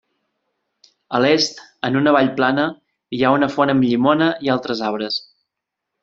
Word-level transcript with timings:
A 1.17 1.19
l'est, 1.25 1.59
en 1.89 1.99
una 1.99 2.13
vall 2.15 2.31
plana, 2.41 2.65
hi 3.17 3.23
ha 3.27 3.33
una 3.39 3.49
font 3.57 3.73
amb 3.75 3.85
llimona 3.89 4.31
i 4.47 4.51
altres 4.55 4.81
arbres. 4.89 5.19